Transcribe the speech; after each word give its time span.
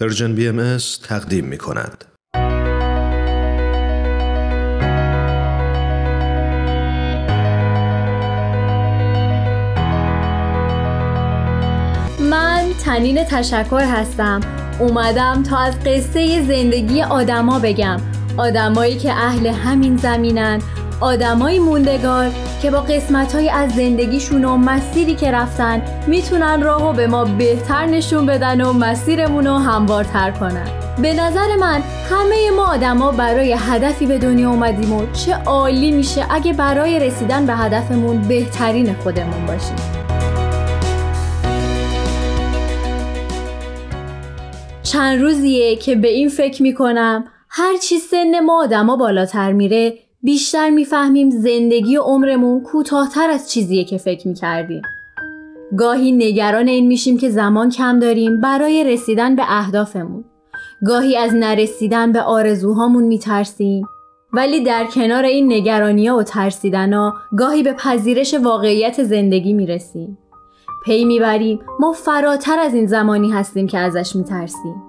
پرژن 0.00 0.34
بی 0.34 0.48
ام 0.48 0.76
تقدیم 1.08 1.44
می 1.44 1.58
کند. 1.58 2.04
من 12.20 12.64
تنین 12.84 13.24
تشکر 13.24 13.84
هستم. 13.84 14.40
اومدم 14.78 15.42
تا 15.42 15.58
از 15.58 15.80
قصه 15.80 16.42
زندگی 16.42 17.02
آدما 17.02 17.58
بگم. 17.58 18.00
آدمایی 18.36 18.98
که 18.98 19.12
اهل 19.12 19.46
همین 19.46 19.96
زمینن. 19.96 20.62
آدمایی 21.00 21.58
موندگار 21.58 22.30
که 22.62 22.70
با 22.70 22.80
قسمت 22.80 23.34
های 23.34 23.50
از 23.50 23.70
زندگیشون 23.70 24.44
و 24.44 24.56
مسیری 24.56 25.14
که 25.14 25.30
رفتن 25.30 25.82
می‌تونن 26.06 26.62
راهو 26.62 26.92
به 26.92 27.06
ما 27.06 27.24
بهتر 27.24 27.86
نشون 27.86 28.26
بدن 28.26 28.60
و 28.60 28.72
مسیرمون 28.72 29.46
رو 29.46 29.54
هموارتر 29.54 30.30
کنن. 30.30 30.68
به 31.02 31.14
نظر 31.14 31.56
من 31.60 31.82
همه 32.10 32.50
ما 32.56 32.66
آدما 32.66 33.12
برای 33.12 33.56
هدفی 33.58 34.06
به 34.06 34.18
دنیا 34.18 34.50
اومدیم 34.50 34.92
و 34.92 35.12
چه 35.12 35.34
عالی 35.34 35.90
میشه 35.90 36.26
اگه 36.30 36.52
برای 36.52 36.98
رسیدن 36.98 37.46
به 37.46 37.54
هدفمون 37.54 38.22
بهترین 38.22 38.94
خودمون 38.94 39.46
باشیم. 39.46 39.76
چند 44.82 45.22
روزیه 45.22 45.76
که 45.76 45.96
به 45.96 46.08
این 46.08 46.28
فکر 46.28 46.62
می‌کنم 46.62 47.24
هرچی 47.48 47.98
سن 47.98 48.40
ما 48.40 48.62
آدما 48.62 48.96
بالاتر 48.96 49.52
میره 49.52 50.07
بیشتر 50.22 50.70
می‌فهمیم 50.70 51.30
زندگی 51.30 51.96
و 51.96 52.02
عمرمون 52.02 52.62
کوتاهتر 52.62 53.30
از 53.30 53.50
چیزیه 53.50 53.84
که 53.84 53.98
فکر 53.98 54.28
می‌کردیم. 54.28 54.82
گاهی 55.78 56.12
نگران 56.12 56.68
این 56.68 56.86
میشیم 56.86 57.18
که 57.18 57.30
زمان 57.30 57.70
کم 57.70 57.98
داریم 57.98 58.40
برای 58.40 58.84
رسیدن 58.84 59.36
به 59.36 59.42
اهدافمون. 59.48 60.24
گاهی 60.86 61.16
از 61.16 61.34
نرسیدن 61.34 62.12
به 62.12 62.22
آرزوهامون 62.22 63.04
میترسیم. 63.04 63.86
ولی 64.32 64.64
در 64.64 64.84
کنار 64.84 65.24
این 65.24 65.52
نگرانی 65.52 66.06
ها 66.06 66.16
و 66.16 66.22
ترسیدن 66.22 67.12
گاهی 67.38 67.62
به 67.62 67.72
پذیرش 67.72 68.34
واقعیت 68.34 69.02
زندگی 69.02 69.52
می‌رسیم. 69.52 70.18
پی 70.84 71.04
می‌بریم 71.04 71.60
ما 71.80 71.92
فراتر 71.92 72.58
از 72.58 72.74
این 72.74 72.86
زمانی 72.86 73.30
هستیم 73.30 73.66
که 73.66 73.78
ازش 73.78 74.16
میترسیم. 74.16 74.82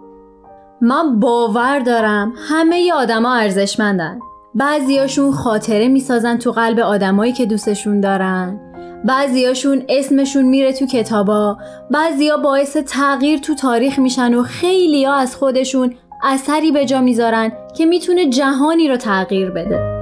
من 0.81 1.19
باور 1.19 1.79
دارم 1.79 2.33
همه 2.49 2.93
آدما 2.93 3.35
ارزشمندن. 3.35 4.19
بعضیاشون 4.55 5.31
خاطره 5.31 5.87
می‌سازن 5.87 6.37
تو 6.37 6.51
قلب 6.51 6.79
آدمایی 6.79 7.33
که 7.33 7.45
دوستشون 7.45 7.99
دارن. 7.99 8.59
بعضیاشون 9.05 9.83
اسمشون 9.89 10.45
میره 10.45 10.73
تو 10.73 10.85
کتابا. 10.85 11.57
بعضیا 11.91 12.37
باعث 12.37 12.77
تغییر 12.77 13.39
تو 13.39 13.55
تاریخ 13.55 13.99
میشن 13.99 14.33
و 14.33 14.43
خیلی 14.43 15.05
ها 15.05 15.15
از 15.15 15.35
خودشون 15.35 15.93
اثری 16.23 16.71
به 16.71 16.85
جا 16.85 17.01
می‌ذارن 17.01 17.51
که 17.77 17.85
می‌تونه 17.85 18.29
جهانی 18.29 18.87
رو 18.87 18.97
تغییر 18.97 19.49
بده. 19.49 19.99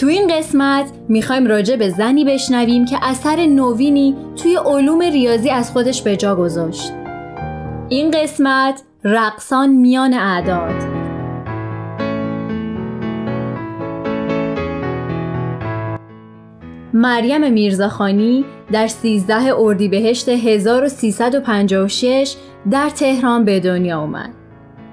تو 0.00 0.06
این 0.06 0.28
قسمت 0.38 0.84
می‌خوایم 1.08 1.46
راجع 1.46 1.76
به 1.76 1.88
زنی 1.88 2.24
بشنویم 2.24 2.84
که 2.84 2.98
اثر 3.02 3.46
نوینی 3.46 4.16
توی 4.36 4.56
علوم 4.56 5.00
ریاضی 5.00 5.50
از 5.50 5.70
خودش 5.70 6.02
به 6.02 6.16
جا 6.16 6.36
گذاشت. 6.36 6.92
این 7.88 8.10
قسمت 8.10 8.82
رقصان 9.04 9.70
میان 9.70 10.14
اعداد. 10.14 10.99
مریم 17.00 17.52
میرزاخانی 17.52 18.44
در 18.72 18.86
13 18.86 19.54
اردیبهشت 19.56 20.28
1356 20.28 22.36
در 22.70 22.90
تهران 22.90 23.44
به 23.44 23.60
دنیا 23.60 24.00
اومد. 24.00 24.30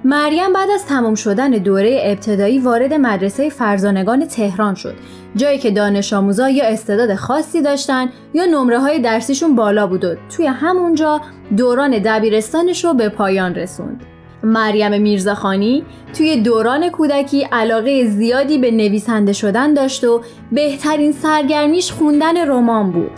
مریم 0.05 0.53
بعد 0.53 0.69
از 0.69 0.85
تمام 0.85 1.15
شدن 1.15 1.49
دوره 1.49 2.01
ابتدایی 2.03 2.59
وارد 2.59 2.93
مدرسه 2.93 3.49
فرزانگان 3.49 4.25
تهران 4.25 4.75
شد 4.75 4.95
جایی 5.35 5.59
که 5.59 5.71
دانش 5.71 6.13
آموزا 6.13 6.49
یا 6.49 6.65
استعداد 6.65 7.15
خاصی 7.15 7.61
داشتن 7.61 8.09
یا 8.33 8.45
نمره 8.45 8.79
های 8.79 8.99
درسیشون 8.99 9.55
بالا 9.55 9.87
بود 9.87 10.05
و 10.05 10.15
توی 10.29 10.45
همونجا 10.45 11.21
دوران 11.57 11.91
دبیرستانش 11.91 12.85
رو 12.85 12.93
به 12.93 13.09
پایان 13.09 13.55
رسوند. 13.55 14.03
مریم 14.43 15.01
میرزاخانی 15.01 15.83
توی 16.13 16.41
دوران 16.41 16.89
کودکی 16.89 17.47
علاقه 17.51 18.05
زیادی 18.05 18.57
به 18.57 18.71
نویسنده 18.71 19.33
شدن 19.33 19.73
داشت 19.73 20.03
و 20.03 20.21
بهترین 20.51 21.11
سرگرمیش 21.11 21.91
خوندن 21.91 22.47
رمان 22.47 22.91
بود. 22.91 23.11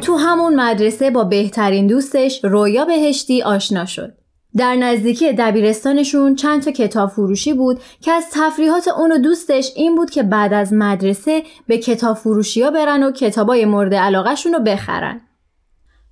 تو 0.00 0.16
همون 0.16 0.60
مدرسه 0.60 1.10
با 1.10 1.24
بهترین 1.24 1.86
دوستش 1.86 2.44
رویا 2.44 2.84
بهشتی 2.84 3.42
آشنا 3.42 3.84
شد. 3.84 4.14
در 4.56 4.74
نزدیکی 4.74 5.32
دبیرستانشون 5.32 6.34
چند 6.34 6.62
تا 6.62 6.70
کتاب 6.70 7.10
فروشی 7.10 7.52
بود 7.52 7.80
که 8.00 8.12
از 8.12 8.24
تفریحات 8.32 8.88
اون 8.88 9.12
و 9.12 9.18
دوستش 9.18 9.72
این 9.76 9.94
بود 9.94 10.10
که 10.10 10.22
بعد 10.22 10.52
از 10.52 10.72
مدرسه 10.72 11.42
به 11.66 11.78
کتاب 11.78 12.16
فروشی 12.16 12.62
ها 12.62 12.70
برن 12.70 13.02
و 13.02 13.12
کتابای 13.12 13.64
مورد 13.64 13.94
علاقهشون 13.94 14.52
رو 14.52 14.60
بخرن. 14.60 15.20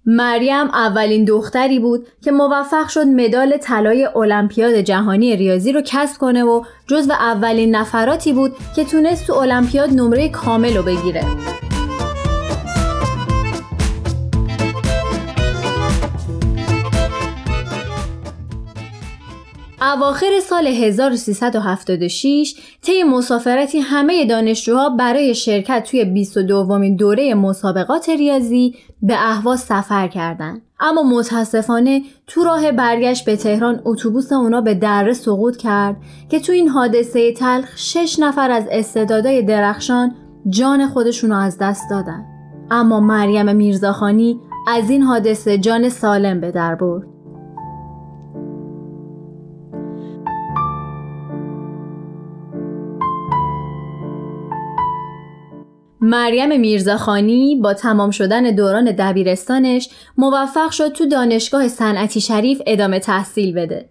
مریم 0.07 0.67
اولین 0.67 1.25
دختری 1.25 1.79
بود 1.79 2.07
که 2.23 2.31
موفق 2.33 2.89
شد 2.89 3.07
مدال 3.07 3.57
طلای 3.57 4.09
المپیاد 4.17 4.75
جهانی 4.75 5.37
ریاضی 5.37 5.73
رو 5.73 5.83
کسب 5.85 6.19
کنه 6.19 6.45
و 6.45 6.65
جزو 6.87 7.13
اولین 7.13 7.77
نفراتی 7.77 8.33
بود 8.33 8.53
که 8.77 8.85
تونست 8.85 9.27
تو 9.27 9.33
المپیاد 9.33 9.91
نمره 9.91 10.29
کامل 10.29 10.77
رو 10.77 10.83
بگیره. 10.83 11.25
اواخر 19.83 20.41
سال 20.43 20.67
1376 20.67 22.55
طی 22.83 23.03
مسافرتی 23.03 23.79
همه 23.79 24.27
دانشجوها 24.27 24.89
برای 24.89 25.35
شرکت 25.35 25.89
توی 25.91 26.05
22 26.05 26.49
دومین 26.49 26.97
دوره 26.97 27.35
مسابقات 27.35 28.09
ریاضی 28.09 28.75
به 29.03 29.15
اهواز 29.19 29.61
سفر 29.61 30.09
کردند. 30.09 30.63
اما 30.81 31.03
متاسفانه 31.03 32.03
تو 32.27 32.45
راه 32.45 32.73
برگشت 32.73 33.25
به 33.25 33.37
تهران 33.37 33.83
اتوبوس 33.85 34.33
اونا 34.33 34.61
به 34.61 34.75
دره 34.75 35.13
سقوط 35.13 35.57
کرد 35.57 35.97
که 36.29 36.41
تو 36.41 36.53
این 36.53 36.69
حادثه 36.69 37.33
تلخ 37.33 37.77
شش 37.77 38.19
نفر 38.19 38.51
از 38.51 38.67
استعدادای 38.71 39.43
درخشان 39.43 40.15
جان 40.49 40.87
خودشون 40.87 41.33
از 41.33 41.59
دست 41.59 41.91
دادن. 41.91 42.25
اما 42.71 43.01
مریم 43.01 43.57
میرزاخانی 43.57 44.41
از 44.69 44.91
این 44.91 45.03
حادثه 45.03 45.59
جان 45.59 45.89
سالم 45.89 46.41
به 46.41 46.51
در 46.51 46.75
برد. 46.75 47.07
مریم 56.03 56.61
میرزاخانی 56.61 57.57
با 57.57 57.75
تمام 57.75 58.11
شدن 58.11 58.43
دوران 58.43 58.85
دبیرستانش 58.85 59.89
موفق 60.19 60.71
شد 60.71 60.93
تو 60.93 61.07
دانشگاه 61.07 61.69
صنعتی 61.69 62.21
شریف 62.21 62.63
ادامه 62.67 62.99
تحصیل 62.99 63.55
بده. 63.55 63.91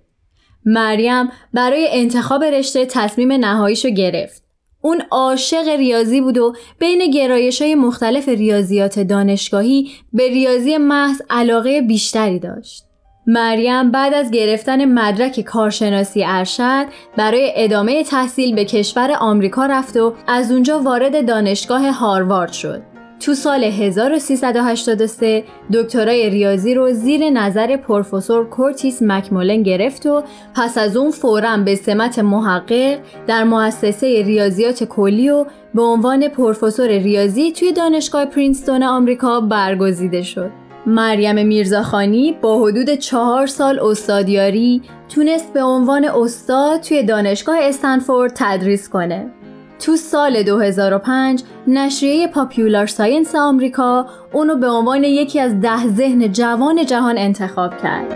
مریم 0.66 1.30
برای 1.54 1.88
انتخاب 1.92 2.44
رشته 2.44 2.86
تصمیم 2.86 3.32
نهاییشو 3.32 3.90
گرفت. 3.90 4.44
اون 4.82 5.02
عاشق 5.12 5.68
ریاضی 5.68 6.22
بود 6.22 6.38
و 6.38 6.56
بین 6.80 7.12
گرایش 7.12 7.62
های 7.62 7.76
مختلف 7.76 8.30
ریاضیات 8.30 9.00
دانشگاهی 9.00 9.92
به 10.14 10.28
ریاضی 10.28 10.78
محض 10.78 11.22
علاقه 11.30 11.82
بیشتری 11.82 12.40
داشت. 12.40 12.91
مریم 13.28 13.92
بعد 13.92 14.14
از 14.14 14.32
گرفتن 14.32 14.86
مدرک 14.86 15.42
کارشناسی 15.42 16.24
ارشد 16.24 16.86
برای 17.18 17.52
ادامه 17.56 18.04
تحصیل 18.04 18.56
به 18.56 18.66
کشور 18.66 19.12
آمریکا 19.20 19.66
رفت 19.66 19.98
و 19.98 20.14
از 20.28 20.52
اونجا 20.52 20.80
وارد 20.80 21.28
دانشگاه 21.28 21.92
هاروارد 21.92 22.52
شد. 22.52 22.82
تو 23.20 23.34
سال 23.34 23.64
1383 23.64 25.44
دکترای 25.74 26.30
ریاضی 26.30 26.74
رو 26.74 26.92
زیر 26.92 27.30
نظر 27.30 27.78
پروفسور 27.78 28.50
کورتیس 28.50 29.02
مکمولن 29.02 29.64
گرفت 29.64 30.06
و 30.06 30.24
پس 30.56 30.78
از 30.78 30.98
اون 30.98 31.12
فورا 31.12 31.58
به 31.58 31.76
سمت 31.76 32.20
محقق 32.20 33.00
در 33.28 33.44
مؤسسه 33.44 34.24
ریاضیات 34.24 34.84
کلی 34.84 35.30
و 35.30 35.46
به 35.74 35.82
عنوان 35.82 36.28
پروفسور 36.28 36.88
ریاضی 36.88 37.52
توی 37.52 37.72
دانشگاه 37.72 38.26
پرینستون 38.26 38.84
آمریکا 38.84 39.42
برگزیده 39.42 40.22
شد. 40.22 40.61
مریم 40.86 41.48
میرزاخانی 41.48 42.38
با 42.42 42.64
حدود 42.64 42.90
چهار 42.90 43.48
سال 43.48 43.80
استادیاری 43.80 44.82
تونست 45.10 45.54
به 45.54 45.64
عنوان 45.64 46.06
استاد 46.06 46.80
توی 46.82 47.04
دانشگاه 47.04 47.58
استنفورد 47.62 48.32
تدریس 48.36 48.90
کنه. 48.90 49.32
تو 49.80 49.96
سال 49.96 50.44
2005 50.44 51.44
نشریه 51.68 52.28
پاپیولار 52.28 52.88
ساینس 52.88 53.36
آمریکا 53.36 54.06
اونو 54.34 54.56
به 54.56 54.70
عنوان 54.70 55.04
یکی 55.04 55.40
از 55.40 55.62
ده 55.62 55.88
ذهن 55.88 56.32
جوان 56.32 56.86
جهان 56.86 57.18
انتخاب 57.18 57.78
کرد. 57.78 58.14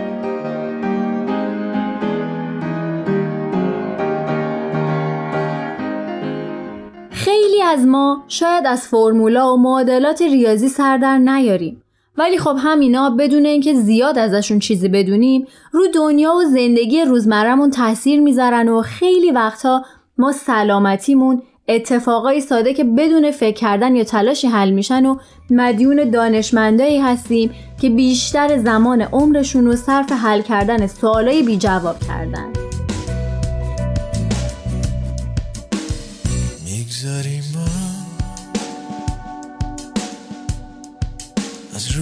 خیلی 7.10 7.62
از 7.62 7.86
ما 7.86 8.24
شاید 8.28 8.66
از 8.66 8.88
فرمولا 8.88 9.54
و 9.54 9.56
معادلات 9.56 10.22
ریاضی 10.22 10.68
سر 10.68 10.96
در 10.96 11.18
نیاریم 11.18 11.82
ولی 12.18 12.38
خب 12.38 12.56
همینا 12.58 13.10
بدون 13.10 13.46
اینکه 13.46 13.74
زیاد 13.74 14.18
ازشون 14.18 14.58
چیزی 14.58 14.88
بدونیم 14.88 15.46
رو 15.72 15.82
دنیا 15.94 16.34
و 16.34 16.44
زندگی 16.44 17.04
روزمرهمون 17.04 17.70
تاثیر 17.70 18.20
می‌ذارن 18.20 18.68
و 18.68 18.82
خیلی 18.82 19.30
وقتها 19.30 19.84
ما 20.18 20.32
سلامتیمون 20.32 21.42
اتفاقای 21.68 22.40
ساده 22.40 22.74
که 22.74 22.84
بدون 22.84 23.30
فکر 23.30 23.54
کردن 23.54 23.96
یا 23.96 24.04
تلاشی 24.04 24.46
حل 24.46 24.70
میشن 24.70 25.06
و 25.06 25.16
مدیون 25.50 26.10
دانشمندایی 26.10 26.98
هستیم 26.98 27.50
که 27.80 27.90
بیشتر 27.90 28.58
زمان 28.58 29.02
عمرشون 29.02 29.66
رو 29.66 29.76
صرف 29.76 30.12
حل 30.12 30.42
کردن 30.42 30.86
سوالای 30.86 31.42
بی 31.42 31.56
جواب 31.56 31.96
کردن. 32.08 32.65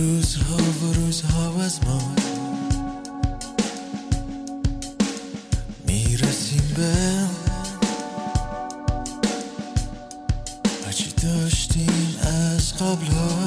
روزها 0.04 0.56
و 0.56 0.92
روزها 0.94 1.62
از 1.64 1.80
ما 1.86 2.14
می‌رسیم 5.86 6.72
به 6.76 6.94
هرچی 10.84 11.12
داشتیم 11.22 12.16
از 12.22 12.74
قبل 12.74 13.06
ها 13.06 13.44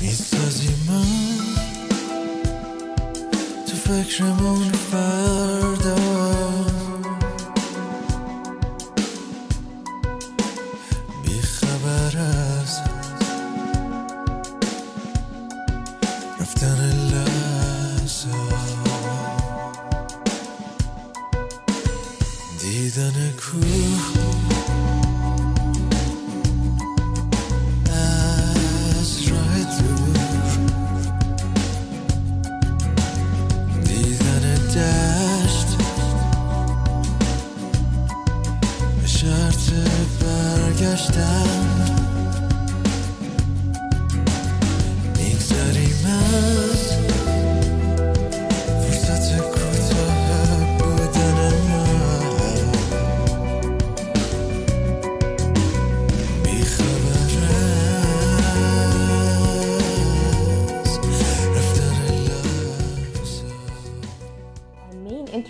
می‌سازیم 0.00 0.84
ما 0.88 1.04
تو 3.66 3.76
فکرمون 3.76 4.72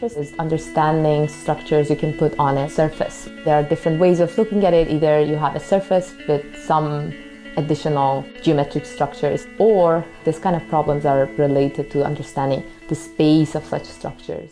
interest 0.04 0.32
is 0.32 0.38
understanding 0.38 1.28
structures 1.28 1.88
you 1.90 1.96
can 1.96 2.12
put 2.12 2.32
on 2.38 2.58
a 2.58 2.68
surface. 2.68 3.28
There 3.44 3.54
are 3.58 3.62
different 3.62 3.98
ways 4.00 4.20
of 4.20 4.36
looking 4.38 4.64
at 4.64 4.74
it. 4.74 4.88
Either 4.90 5.20
you 5.20 5.36
have 5.36 5.54
a 5.56 5.60
surface 5.60 6.14
with 6.28 6.44
some 6.66 7.12
additional 7.56 8.24
geometric 8.42 8.84
structures, 8.84 9.46
or 9.58 10.04
this 10.24 10.38
kind 10.38 10.56
of 10.56 10.62
problems 10.68 11.06
are 11.06 11.26
related 11.38 11.90
to 11.92 12.04
understanding 12.04 12.62
the 12.88 12.94
space 12.94 13.54
of 13.54 13.64
such 13.64 13.84
structures. 13.84 14.50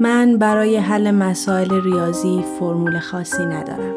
من 0.00 0.38
برای 0.38 0.76
حل 0.76 1.10
مسائل 1.10 1.80
ریاضی 1.84 2.44
فرمول 2.58 2.98
خاصی 2.98 3.44
ندارم. 3.44 3.94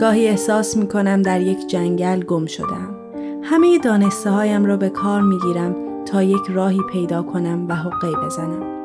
گاهی 0.00 0.28
احساس 0.28 0.76
می 0.76 0.88
کنم 0.88 1.22
در 1.22 1.40
یک 1.40 1.66
جنگل 1.66 2.20
گم 2.20 2.46
شدم. 2.46 2.96
همه 3.42 3.78
دانسته 3.78 4.30
هایم 4.30 4.64
را 4.64 4.76
به 4.76 4.88
کار 4.88 5.20
می 5.20 5.38
گیرم 5.38 5.87
تا 6.10 6.22
یک 6.22 6.42
راهی 6.48 6.80
پیدا 6.92 7.22
کنم 7.22 7.68
و 7.68 7.74
حقی 7.74 8.16
بزنم. 8.26 8.78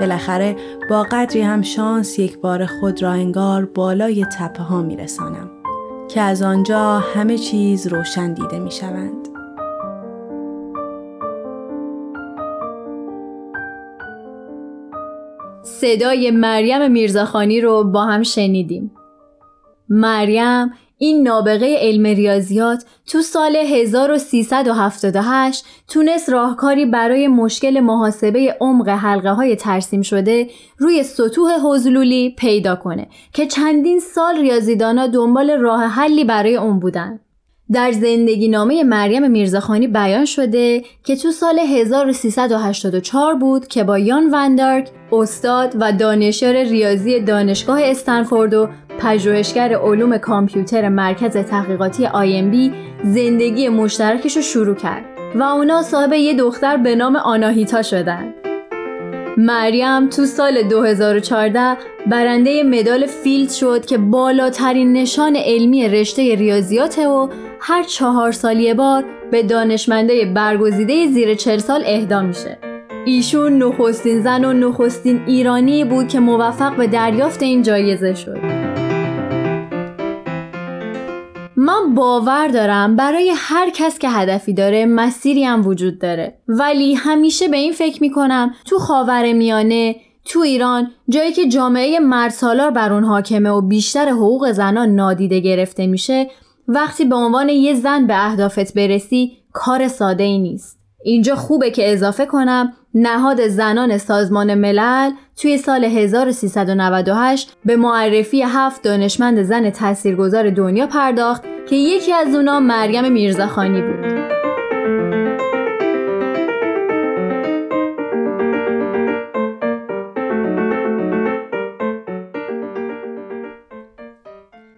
بالاخره 0.00 0.56
با 0.90 1.02
قدری 1.02 1.40
هم 1.40 1.62
شانس 1.62 2.18
یک 2.18 2.38
بار 2.38 2.66
خود 2.66 3.02
را 3.02 3.10
انگار 3.10 3.64
بالای 3.64 4.26
تپه 4.38 4.62
ها 4.62 4.82
می 4.82 4.96
رسانم 4.96 5.50
که 6.08 6.20
از 6.20 6.42
آنجا 6.42 6.98
همه 6.98 7.38
چیز 7.38 7.86
روشن 7.86 8.34
دیده 8.34 8.58
می 8.58 8.70
شوند. 8.70 9.28
صدای 15.62 16.30
مریم 16.30 16.90
میرزاخانی 16.92 17.60
رو 17.60 17.84
با 17.84 18.04
هم 18.04 18.22
شنیدیم. 18.22 18.90
مریم 19.88 20.70
این 21.02 21.22
نابغه 21.22 21.76
علم 21.78 22.06
ریاضیات 22.06 22.84
تو 23.06 23.22
سال 23.22 23.56
1378 23.56 25.64
تونست 25.88 26.30
راهکاری 26.30 26.86
برای 26.86 27.28
مشکل 27.28 27.80
محاسبه 27.80 28.56
عمق 28.60 28.88
حلقه 28.88 29.30
های 29.30 29.56
ترسیم 29.56 30.02
شده 30.02 30.50
روی 30.78 31.02
سطوح 31.02 31.52
حضلولی 31.64 32.34
پیدا 32.38 32.76
کنه 32.76 33.08
که 33.32 33.46
چندین 33.46 34.00
سال 34.00 34.36
ریاضیدانا 34.36 35.06
دنبال 35.06 35.50
راه 35.50 35.84
حلی 35.84 36.24
برای 36.24 36.56
اون 36.56 36.80
بودن. 36.80 37.20
در 37.72 37.92
زندگی 37.92 38.48
نامه 38.48 38.84
مریم 38.84 39.30
میرزاخانی 39.30 39.88
بیان 39.88 40.24
شده 40.24 40.82
که 41.04 41.16
تو 41.16 41.30
سال 41.30 41.58
1384 41.58 43.34
بود 43.34 43.68
که 43.68 43.84
با 43.84 43.98
یان 43.98 44.30
وندارک 44.30 44.90
استاد 45.12 45.76
و 45.80 45.92
دانشیار 45.92 46.54
ریاضی 46.54 47.20
دانشگاه 47.20 47.80
استنفورد 47.82 48.54
و 48.54 48.68
پژوهشگر 49.00 49.74
علوم 49.74 50.18
کامپیوتر 50.18 50.88
مرکز 50.88 51.36
تحقیقاتی 51.36 52.08
بی 52.50 52.72
زندگی 53.04 53.68
مشترکش 53.68 54.36
رو 54.36 54.42
شروع 54.42 54.74
کرد 54.74 55.04
و 55.34 55.42
اونا 55.42 55.82
صاحب 55.82 56.12
یه 56.12 56.34
دختر 56.34 56.76
به 56.76 56.94
نام 56.94 57.16
آناهیتا 57.16 57.82
شدن. 57.82 58.34
مریم 59.36 60.08
تو 60.08 60.24
سال 60.24 60.62
2014 60.62 61.76
برنده 62.06 62.62
مدال 62.62 63.06
فیلد 63.06 63.50
شد 63.50 63.86
که 63.86 63.98
بالاترین 63.98 64.92
نشان 64.92 65.36
علمی 65.36 65.88
رشته 65.88 66.34
ریاضیاته 66.34 67.08
و 67.08 67.28
هر 67.60 67.82
چهار 67.82 68.32
سال 68.32 68.74
بار 68.74 69.04
به 69.30 69.42
دانشمنده 69.42 70.32
برگزیده 70.34 71.06
زیر 71.06 71.34
چل 71.34 71.58
سال 71.58 71.82
اهدا 71.86 72.22
میشه. 72.22 72.58
ایشون 73.04 73.62
نخستین 73.62 74.20
زن 74.20 74.44
و 74.44 74.52
نخستین 74.52 75.20
ایرانی 75.26 75.84
بود 75.84 76.08
که 76.08 76.20
موفق 76.20 76.76
به 76.76 76.86
دریافت 76.86 77.42
این 77.42 77.62
جایزه 77.62 78.14
شد. 78.14 78.59
من 81.70 81.94
باور 81.94 82.48
دارم 82.48 82.96
برای 82.96 83.32
هر 83.36 83.70
کس 83.70 83.98
که 83.98 84.08
هدفی 84.08 84.54
داره 84.54 84.86
مسیری 84.86 85.44
هم 85.44 85.66
وجود 85.66 85.98
داره. 85.98 86.38
ولی 86.48 86.94
همیشه 86.94 87.48
به 87.48 87.56
این 87.56 87.72
فکر 87.72 88.02
می‌کنم 88.02 88.54
تو 88.64 88.78
خاور 88.78 89.32
میانه 89.32 89.96
تو 90.24 90.40
ایران 90.40 90.90
جایی 91.08 91.32
که 91.32 91.48
جامعه 91.48 91.98
مرد 91.98 92.30
سالار 92.30 92.70
بر 92.70 92.92
اون 92.92 93.04
حاکمه 93.04 93.50
و 93.50 93.60
بیشتر 93.60 94.08
حقوق 94.08 94.52
زنان 94.52 94.88
نادیده 94.88 95.40
گرفته 95.40 95.86
میشه 95.86 96.30
وقتی 96.68 97.04
به 97.04 97.16
عنوان 97.16 97.48
یه 97.48 97.74
زن 97.74 98.06
به 98.06 98.26
اهدافت 98.26 98.74
برسی 98.74 99.32
کار 99.52 99.88
ساده 99.88 100.24
ای 100.24 100.38
نیست. 100.38 100.78
اینجا 101.04 101.36
خوبه 101.36 101.70
که 101.70 101.92
اضافه 101.92 102.26
کنم 102.26 102.72
نهاد 102.94 103.48
زنان 103.48 103.98
سازمان 103.98 104.54
ملل 104.54 105.10
توی 105.36 105.58
سال 105.58 105.84
1398 105.84 107.56
به 107.64 107.76
معرفی 107.76 108.42
هفت 108.42 108.82
دانشمند 108.82 109.42
زن 109.42 109.70
تاثیرگذار 109.70 110.50
دنیا 110.50 110.86
پرداخت 110.86 111.44
که 111.70 111.76
یکی 111.76 112.12
از 112.12 112.34
اونا 112.34 112.60
مریم 112.60 113.12
میرزاخانی 113.12 113.82
بود. 113.82 114.30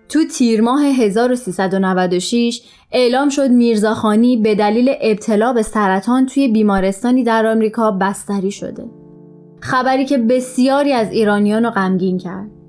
تو 0.08 0.24
تیر 0.24 0.60
ماه 0.60 0.84
1396 0.84 2.62
اعلام 2.92 3.28
شد 3.28 3.50
میرزاخانی 3.50 4.36
به 4.36 4.54
دلیل 4.54 4.94
ابتلا 5.00 5.52
به 5.52 5.62
سرطان 5.62 6.26
توی 6.26 6.48
بیمارستانی 6.48 7.24
در 7.24 7.46
آمریکا 7.46 7.90
بستری 7.90 8.50
شده. 8.50 8.84
خبری 9.60 10.04
که 10.04 10.18
بسیاری 10.18 10.92
از 10.92 11.12
ایرانیان 11.12 11.64
رو 11.64 11.70
غمگین 11.70 12.18
کرد. 12.18 12.61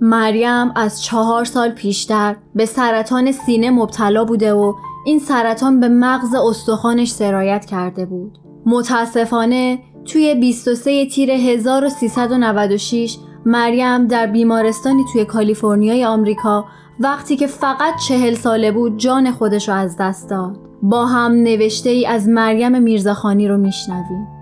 مریم 0.00 0.72
از 0.76 1.02
چهار 1.02 1.44
سال 1.44 1.70
پیشتر 1.70 2.36
به 2.54 2.66
سرطان 2.66 3.32
سینه 3.32 3.70
مبتلا 3.70 4.24
بوده 4.24 4.52
و 4.52 4.74
این 5.06 5.18
سرطان 5.18 5.80
به 5.80 5.88
مغز 5.88 6.34
استخوانش 6.34 7.10
سرایت 7.10 7.64
کرده 7.64 8.06
بود. 8.06 8.38
متاسفانه 8.66 9.78
توی 10.04 10.34
23 10.34 11.06
تیر 11.06 11.30
1396 11.30 13.18
مریم 13.46 14.06
در 14.06 14.26
بیمارستانی 14.26 15.04
توی 15.12 15.24
کالیفرنیای 15.24 16.04
آمریکا 16.04 16.64
وقتی 17.00 17.36
که 17.36 17.46
فقط 17.46 17.96
چهل 18.08 18.34
ساله 18.34 18.72
بود 18.72 18.96
جان 18.96 19.30
خودش 19.30 19.68
رو 19.68 19.74
از 19.74 19.96
دست 20.00 20.30
داد. 20.30 20.58
با 20.82 21.06
هم 21.06 21.32
نوشته 21.32 21.90
ای 21.90 22.06
از 22.06 22.28
مریم 22.28 22.82
میرزاخانی 22.82 23.48
رو 23.48 23.58
میشنویم. 23.58 24.39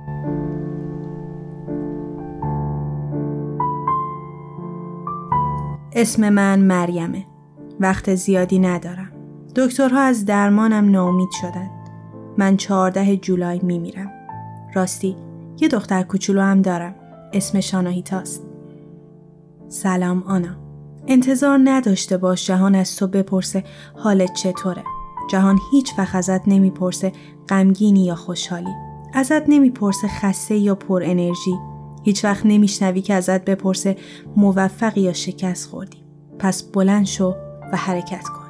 اسم 6.01 6.29
من 6.29 6.61
مریمه. 6.61 7.25
وقت 7.81 8.15
زیادی 8.15 8.59
ندارم. 8.59 9.13
دکترها 9.57 10.01
از 10.01 10.25
درمانم 10.25 10.91
ناامید 10.91 11.29
شدند. 11.41 11.71
من 12.37 12.57
چهارده 12.57 13.17
جولای 13.17 13.61
میمیرم. 13.63 14.11
راستی 14.75 15.17
یه 15.61 15.69
دختر 15.69 16.03
کوچولو 16.03 16.41
هم 16.41 16.63
دارم. 16.63 16.95
اسمش 17.33 17.75
آناهیتاست. 17.75 18.43
سلام 19.69 20.23
آنا. 20.27 20.57
انتظار 21.07 21.61
نداشته 21.65 22.17
باش 22.17 22.47
جهان 22.47 22.75
از 22.75 22.97
تو 22.97 23.07
بپرسه 23.07 23.65
حالت 23.97 24.33
چطوره. 24.33 24.83
جهان 25.31 25.59
هیچ 25.73 25.93
وقت 25.99 26.15
ازت 26.15 26.49
نمی‌پرسه 26.49 27.13
غمگینی 27.49 28.05
یا 28.05 28.15
خوشحالی. 28.15 28.75
ازت 29.15 29.49
نمی‌پرسه 29.49 30.09
خسته 30.09 30.57
یا 30.57 30.75
پر 30.75 31.03
انرژی. 31.05 31.55
هیچ 32.09 32.25
وقت 32.25 32.47
نمیشنوی 32.47 33.01
که 33.01 33.15
ازت 33.15 33.45
بپرسه 33.45 33.97
موفق 34.37 34.99
یا 34.99 35.13
شکست 35.13 35.71
خوردی. 35.71 36.05
پس 36.39 36.63
بلند 36.63 37.07
شو 37.07 37.35
و 37.73 37.77
حرکت 37.77 38.25
کن. 38.25 38.49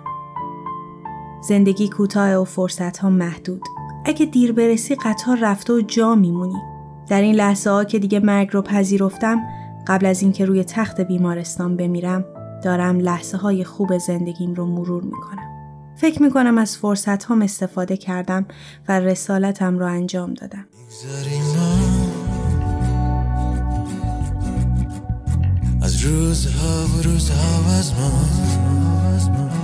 زندگی 1.48 1.88
کوتاه 1.88 2.34
و 2.34 2.44
فرصت 2.44 2.98
ها 2.98 3.10
محدود. 3.10 3.62
اگه 4.04 4.26
دیر 4.26 4.52
برسی 4.52 4.94
قطار 4.94 5.38
رفته 5.42 5.72
و 5.72 5.80
جا 5.80 6.14
میمونی. 6.14 6.62
در 7.08 7.20
این 7.20 7.34
لحظه 7.34 7.70
ها 7.70 7.84
که 7.84 7.98
دیگه 7.98 8.20
مرگ 8.20 8.48
رو 8.52 8.62
پذیرفتم 8.62 9.40
قبل 9.86 10.06
از 10.06 10.22
اینکه 10.22 10.44
روی 10.44 10.64
تخت 10.64 11.00
بیمارستان 11.00 11.76
بمیرم 11.76 12.24
دارم 12.64 12.98
لحظه 12.98 13.36
های 13.38 13.64
خوب 13.64 13.98
زندگیم 13.98 14.54
رو 14.54 14.66
مرور 14.66 15.02
می‌کنم. 15.02 15.48
فکر 15.96 16.22
می‌کنم 16.22 16.58
از 16.58 16.76
فرصت 16.76 17.24
هم 17.24 17.42
استفاده 17.42 17.96
کردم 17.96 18.46
و 18.88 19.00
رسالتم 19.00 19.78
رو 19.78 19.86
انجام 19.86 20.34
دادم. 20.34 20.66
روزها 26.02 26.86
و 26.86 27.02
روزها 27.02 27.78
از 27.78 27.92
ما. 27.92 29.57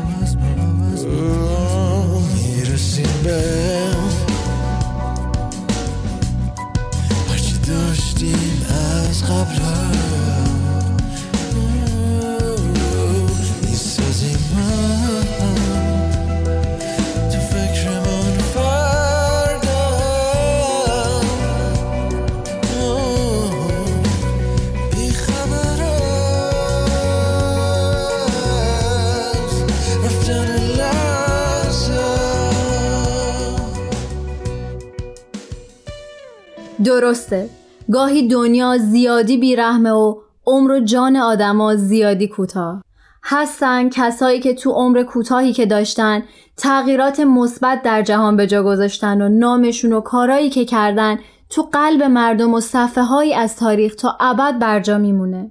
درسته. 36.85 37.49
گاهی 37.93 38.29
دنیا 38.29 38.79
زیادی 38.79 39.37
بیرحمه 39.37 39.91
و 39.91 40.15
عمر 40.47 40.71
و 40.71 40.81
جان 40.81 41.17
آدما 41.17 41.77
زیادی 41.77 42.29
کوتاه. 42.29 42.83
هستن 43.25 43.89
کسایی 43.89 44.41
که 44.41 44.55
تو 44.55 44.71
عمر 44.71 45.03
کوتاهی 45.03 45.53
که 45.53 45.67
داشتن 45.67 46.23
تغییرات 46.57 47.21
مثبت 47.21 47.83
در 47.83 48.03
جهان 48.03 48.37
به 48.37 48.47
جا 48.47 48.63
گذاشتن 48.63 49.23
و 49.23 49.29
نامشون 49.29 49.93
و 49.93 50.01
کارایی 50.01 50.51
که 50.51 50.65
کردن 50.65 51.19
تو 51.51 51.63
قلب 51.73 52.03
مردم 52.03 52.55
و 52.55 52.61
صفحه 52.61 53.05
هایی 53.05 53.35
از 53.35 53.57
تاریخ 53.57 53.95
تا 53.95 54.17
ابد 54.21 54.59
برجا 54.59 54.99
میمونه. 54.99 55.51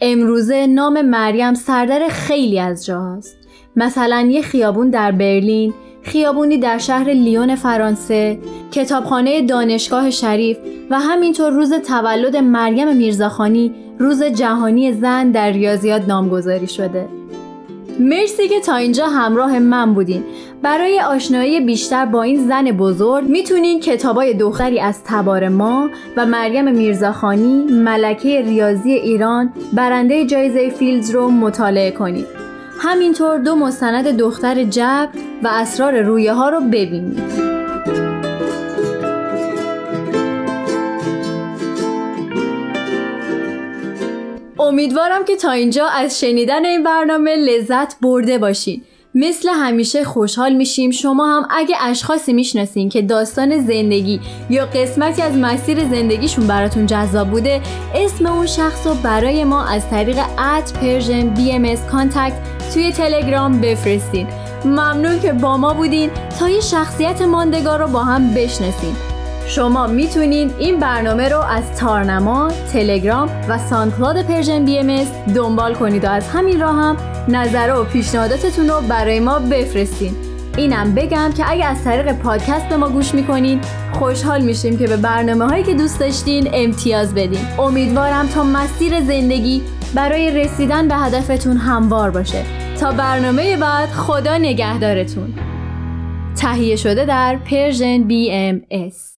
امروزه 0.00 0.66
نام 0.66 1.02
مریم 1.02 1.54
سردر 1.54 2.08
خیلی 2.08 2.60
از 2.60 2.86
جاهاست. 2.86 3.36
مثلا 3.76 4.20
یه 4.20 4.42
خیابون 4.42 4.90
در 4.90 5.12
برلین 5.12 5.74
خیابونی 6.08 6.58
در 6.58 6.78
شهر 6.78 7.10
لیون 7.10 7.54
فرانسه، 7.54 8.38
کتابخانه 8.72 9.42
دانشگاه 9.42 10.10
شریف 10.10 10.58
و 10.90 11.00
همینطور 11.00 11.52
روز 11.52 11.72
تولد 11.72 12.36
مریم 12.36 12.96
میرزاخانی 12.96 13.74
روز 13.98 14.22
جهانی 14.22 14.92
زن 14.92 15.30
در 15.30 15.50
ریاضیات 15.50 16.08
نامگذاری 16.08 16.66
شده. 16.66 17.08
مرسی 18.00 18.48
که 18.48 18.60
تا 18.60 18.76
اینجا 18.76 19.06
همراه 19.06 19.58
من 19.58 19.94
بودین. 19.94 20.24
برای 20.62 21.00
آشنایی 21.00 21.60
بیشتر 21.60 22.06
با 22.06 22.22
این 22.22 22.48
زن 22.48 22.64
بزرگ 22.64 23.24
می‌تونین 23.28 23.80
کتابای 23.80 24.34
دختری 24.34 24.80
از 24.80 25.04
تبار 25.04 25.48
ما 25.48 25.90
و 26.16 26.26
مریم 26.26 26.72
میرزاخانی 26.74 27.64
ملکه 27.64 28.42
ریاضی 28.42 28.92
ایران 28.92 29.52
برنده 29.72 30.26
جایزه 30.26 30.70
فیلدز 30.70 31.10
رو 31.10 31.30
مطالعه 31.30 31.90
کنید. 31.90 32.47
همینطور 32.80 33.38
دو 33.38 33.56
مستند 33.56 34.16
دختر 34.16 34.64
جبر 34.64 35.08
و 35.42 35.48
اسرار 35.48 36.00
رویه 36.00 36.32
ها 36.32 36.48
رو 36.48 36.60
ببینید. 36.60 37.48
امیدوارم 44.58 45.24
که 45.24 45.36
تا 45.36 45.50
اینجا 45.50 45.86
از 45.86 46.20
شنیدن 46.20 46.64
این 46.64 46.82
برنامه 46.82 47.36
لذت 47.36 47.96
برده 48.00 48.38
باشید. 48.38 48.84
مثل 49.20 49.48
همیشه 49.48 50.04
خوشحال 50.04 50.52
میشیم. 50.52 50.90
شما 50.90 51.36
هم 51.36 51.48
اگه 51.50 51.76
اشخاصی 51.80 52.32
می‌شناسین 52.32 52.88
که 52.88 53.02
داستان 53.02 53.58
زندگی 53.66 54.20
یا 54.50 54.66
قسمتی 54.66 55.22
از 55.22 55.32
مسیر 55.36 55.88
زندگیشون 55.88 56.46
براتون 56.46 56.86
جذاب 56.86 57.28
بوده 57.30 57.60
اسم 57.94 58.26
اون 58.26 58.46
شخص 58.46 58.86
رو 58.86 58.94
برای 58.94 59.44
ما 59.44 59.64
از 59.64 59.90
طریق 59.90 60.18
at 60.38 60.72
Persian 60.72 61.28
BM 61.28 61.74
contact 61.90 62.32
توی 62.74 62.92
تلگرام 62.92 63.60
بفرستین. 63.60 64.26
ممنون 64.64 65.20
که 65.20 65.32
با 65.32 65.56
ما 65.56 65.74
بودین. 65.74 66.10
تا 66.40 66.48
یه 66.48 66.60
شخصیت 66.60 67.22
ماندگار 67.22 67.78
رو 67.78 67.88
با 67.88 68.04
هم 68.04 68.34
بشناسین. 68.34 69.17
شما 69.48 69.86
می‌تونید 69.86 70.54
این 70.58 70.78
برنامه 70.78 71.28
رو 71.28 71.38
از 71.38 71.76
تارنما، 71.76 72.50
تلگرام 72.72 73.30
و 73.48 73.58
SoundCloud 73.58 74.22
Persian 74.22 74.64
BM 74.64 75.06
دنبال 75.34 75.74
کنید 75.74 76.04
و 76.04 76.10
از 76.10 76.28
همین 76.28 76.60
راه 76.60 76.74
هم 76.74 76.96
نظر 77.28 77.74
و 77.74 77.84
پیشنهاداتتون 77.84 78.68
رو 78.68 78.80
برای 78.88 79.20
ما 79.20 79.38
بفرستین. 79.38 80.12
اینم 80.56 80.94
بگم 80.94 81.32
که 81.36 81.50
اگه 81.50 81.64
از 81.64 81.84
طریق 81.84 82.12
پادکست 82.12 82.68
به 82.68 82.76
ما 82.76 82.88
گوش 82.88 83.14
می‌کنین 83.14 83.60
خوشحال 83.92 84.40
میشیم 84.40 84.78
که 84.78 84.86
به 84.86 84.96
برنامه 84.96 85.46
هایی 85.46 85.64
که 85.64 85.74
دوست 85.74 86.00
داشتین 86.00 86.50
امتیاز 86.52 87.14
بدین. 87.14 87.46
امیدوارم 87.58 88.26
تا 88.26 88.42
مسیر 88.42 89.00
زندگی 89.00 89.62
برای 89.94 90.30
رسیدن 90.30 90.88
به 90.88 90.94
هدفتون 90.94 91.56
هموار 91.56 92.10
باشه. 92.10 92.42
تا 92.80 92.92
برنامه 92.92 93.56
بعد 93.56 93.88
خدا 93.88 94.38
نگهدارتون. 94.38 95.34
تهیه 96.36 96.76
شده 96.76 97.04
در 97.04 97.36
پرژن 97.36 98.08
BMS 98.08 99.17